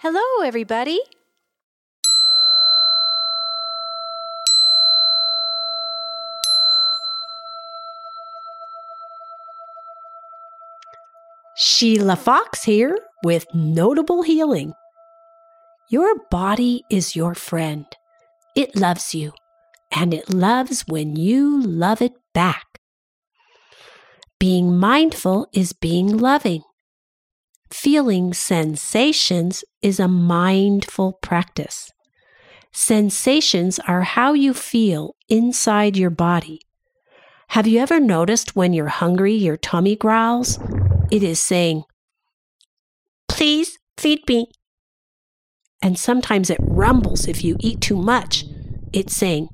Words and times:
Hello, 0.00 0.44
everybody. 0.44 1.00
Sheila 11.56 12.16
Fox 12.16 12.62
here 12.64 12.98
with 13.24 13.46
Notable 13.54 14.20
Healing. 14.20 14.74
Your 15.88 16.14
body 16.30 16.84
is 16.90 17.16
your 17.16 17.34
friend. 17.34 17.86
It 18.54 18.76
loves 18.76 19.14
you, 19.14 19.32
and 19.90 20.12
it 20.12 20.28
loves 20.28 20.84
when 20.86 21.16
you 21.16 21.62
love 21.62 22.02
it 22.02 22.12
back. 22.34 22.66
Being 24.38 24.78
mindful 24.78 25.48
is 25.54 25.72
being 25.72 26.18
loving. 26.18 26.64
Feeling 27.70 28.32
sensations 28.32 29.64
is 29.82 29.98
a 29.98 30.08
mindful 30.08 31.14
practice. 31.14 31.90
Sensations 32.72 33.80
are 33.88 34.02
how 34.02 34.34
you 34.34 34.54
feel 34.54 35.16
inside 35.28 35.96
your 35.96 36.10
body. 36.10 36.60
Have 37.48 37.66
you 37.66 37.80
ever 37.80 37.98
noticed 37.98 38.54
when 38.54 38.72
you're 38.72 38.88
hungry, 38.88 39.34
your 39.34 39.56
tummy 39.56 39.96
growls? 39.96 40.58
It 41.10 41.22
is 41.22 41.40
saying, 41.40 41.84
Please 43.28 43.78
feed 43.96 44.20
me. 44.28 44.48
And 45.82 45.98
sometimes 45.98 46.50
it 46.50 46.58
rumbles 46.60 47.26
if 47.26 47.44
you 47.44 47.56
eat 47.60 47.80
too 47.80 47.96
much. 47.96 48.44
It's 48.92 49.14
saying, 49.14 49.48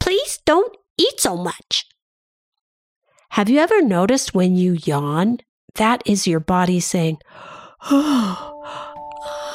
Please 0.00 0.38
don't 0.44 0.76
eat 0.98 1.20
so 1.20 1.36
much. 1.36 1.86
Have 3.30 3.48
you 3.48 3.60
ever 3.60 3.80
noticed 3.80 4.34
when 4.34 4.56
you 4.56 4.72
yawn? 4.84 5.38
That 5.76 6.02
is 6.04 6.26
your 6.26 6.40
body 6.40 6.80
saying, 6.80 7.18
Oh, 7.90 8.48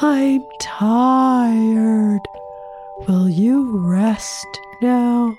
I'm 0.00 0.42
tired. 0.60 2.20
Will 3.06 3.28
you 3.28 3.78
rest 3.78 4.46
now? 4.82 5.36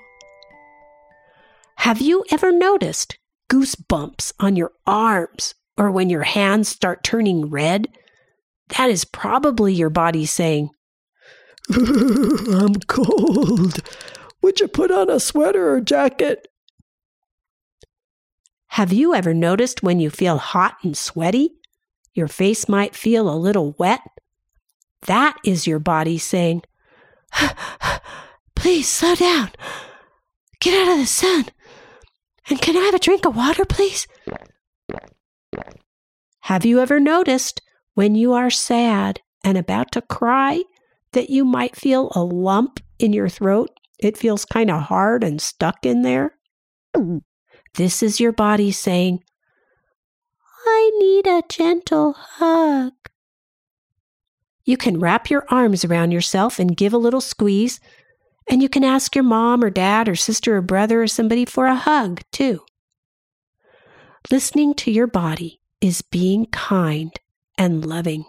Have 1.76 2.00
you 2.00 2.24
ever 2.30 2.52
noticed 2.52 3.18
goosebumps 3.50 4.32
on 4.40 4.56
your 4.56 4.72
arms 4.86 5.54
or 5.76 5.90
when 5.90 6.08
your 6.10 6.22
hands 6.22 6.68
start 6.68 7.04
turning 7.04 7.50
red? 7.50 7.88
That 8.76 8.90
is 8.90 9.04
probably 9.04 9.74
your 9.74 9.90
body 9.90 10.24
saying, 10.26 10.70
I'm 11.70 12.74
cold. 12.86 13.80
Would 14.42 14.60
you 14.60 14.68
put 14.68 14.90
on 14.90 15.10
a 15.10 15.20
sweater 15.20 15.74
or 15.74 15.80
jacket? 15.80 16.48
Have 18.74 18.92
you 18.92 19.14
ever 19.14 19.34
noticed 19.34 19.82
when 19.82 19.98
you 19.98 20.10
feel 20.10 20.38
hot 20.38 20.76
and 20.84 20.96
sweaty? 20.96 21.50
Your 22.14 22.28
face 22.28 22.68
might 22.68 22.94
feel 22.94 23.28
a 23.28 23.34
little 23.34 23.74
wet. 23.78 24.00
That 25.02 25.36
is 25.44 25.66
your 25.66 25.80
body 25.80 26.18
saying, 26.18 26.62
Please 28.54 28.88
slow 28.88 29.16
down. 29.16 29.50
Get 30.60 30.86
out 30.86 30.92
of 30.92 30.98
the 30.98 31.06
sun. 31.06 31.46
And 32.48 32.62
can 32.62 32.76
I 32.76 32.82
have 32.82 32.94
a 32.94 33.00
drink 33.00 33.26
of 33.26 33.34
water, 33.34 33.64
please? 33.64 34.06
Have 36.42 36.64
you 36.64 36.78
ever 36.78 37.00
noticed 37.00 37.62
when 37.94 38.14
you 38.14 38.32
are 38.34 38.50
sad 38.50 39.20
and 39.42 39.58
about 39.58 39.90
to 39.92 40.00
cry 40.00 40.62
that 41.12 41.28
you 41.28 41.44
might 41.44 41.74
feel 41.74 42.12
a 42.14 42.22
lump 42.22 42.78
in 43.00 43.12
your 43.12 43.28
throat? 43.28 43.70
It 43.98 44.16
feels 44.16 44.44
kind 44.44 44.70
of 44.70 44.82
hard 44.82 45.24
and 45.24 45.42
stuck 45.42 45.84
in 45.84 46.02
there. 46.02 46.36
This 47.74 48.02
is 48.02 48.20
your 48.20 48.32
body 48.32 48.72
saying, 48.72 49.22
I 50.66 50.90
need 50.98 51.26
a 51.26 51.42
gentle 51.48 52.14
hug. 52.14 52.92
You 54.64 54.76
can 54.76 55.00
wrap 55.00 55.30
your 55.30 55.46
arms 55.48 55.84
around 55.84 56.12
yourself 56.12 56.58
and 56.58 56.76
give 56.76 56.92
a 56.92 56.98
little 56.98 57.20
squeeze, 57.20 57.80
and 58.48 58.62
you 58.62 58.68
can 58.68 58.84
ask 58.84 59.14
your 59.14 59.24
mom 59.24 59.64
or 59.64 59.70
dad 59.70 60.08
or 60.08 60.16
sister 60.16 60.56
or 60.56 60.62
brother 60.62 61.02
or 61.02 61.06
somebody 61.06 61.44
for 61.44 61.66
a 61.66 61.74
hug, 61.74 62.22
too. 62.32 62.60
Listening 64.30 64.74
to 64.74 64.90
your 64.90 65.06
body 65.06 65.60
is 65.80 66.02
being 66.02 66.46
kind 66.46 67.12
and 67.56 67.84
loving. 67.86 68.24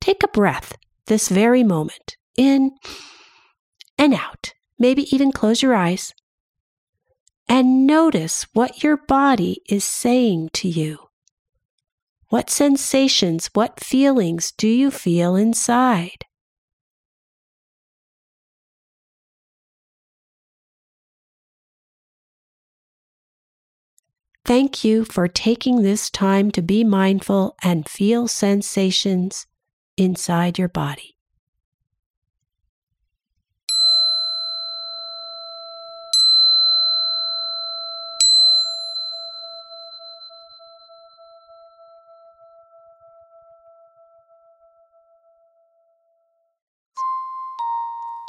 Take 0.00 0.22
a 0.22 0.28
breath 0.28 0.76
this 1.06 1.28
very 1.28 1.62
moment, 1.62 2.16
in 2.36 2.72
and 3.98 4.14
out. 4.14 4.52
Maybe 4.78 5.14
even 5.14 5.32
close 5.32 5.62
your 5.62 5.74
eyes 5.74 6.12
and 7.48 7.86
notice 7.86 8.46
what 8.52 8.82
your 8.82 8.96
body 8.96 9.60
is 9.68 9.84
saying 9.84 10.50
to 10.54 10.68
you. 10.68 10.98
What 12.28 12.50
sensations, 12.50 13.50
what 13.52 13.80
feelings 13.80 14.52
do 14.52 14.68
you 14.68 14.90
feel 14.90 15.36
inside? 15.36 16.24
Thank 24.44 24.84
you 24.84 25.06
for 25.06 25.26
taking 25.26 25.82
this 25.82 26.10
time 26.10 26.50
to 26.50 26.60
be 26.60 26.84
mindful 26.84 27.56
and 27.62 27.88
feel 27.88 28.28
sensations 28.28 29.46
inside 29.96 30.58
your 30.58 30.68
body. 30.68 31.13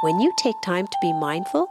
When 0.01 0.19
you 0.19 0.33
take 0.37 0.59
time 0.61 0.87
to 0.87 0.97
be 1.01 1.13
mindful, 1.13 1.69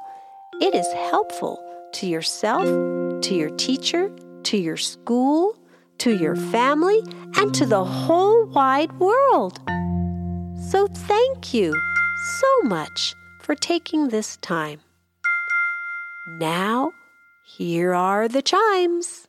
it 0.62 0.75
is 0.75 0.91
helpful 1.11 1.62
to 1.93 2.07
yourself, 2.07 2.65
to 2.65 3.35
your 3.35 3.51
teacher, 3.51 4.11
to 4.45 4.57
your 4.57 4.79
school, 4.79 5.59
to 5.99 6.17
your 6.17 6.34
family, 6.34 7.03
and 7.37 7.55
to 7.55 7.67
the 7.67 7.84
whole 7.84 8.47
wide 8.47 8.99
world. 8.99 9.61
So 10.71 10.87
thank 10.87 11.53
you 11.53 11.75
so 12.41 12.63
much 12.69 13.15
for 13.43 13.55
taking 13.55 14.09
this 14.09 14.39
time. 14.39 14.81
Now, 16.27 16.93
here 17.45 17.93
are 17.93 18.27
the 18.27 18.41
chimes. 18.41 19.29